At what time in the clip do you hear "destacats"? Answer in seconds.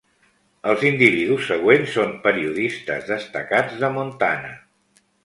3.11-3.77